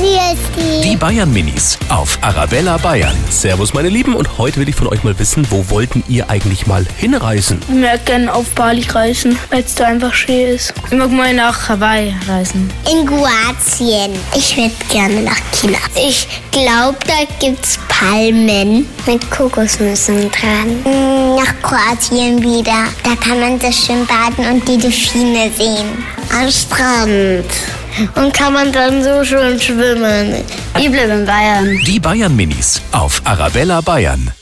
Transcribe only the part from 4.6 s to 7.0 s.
ich von euch mal wissen, wo wollten ihr eigentlich mal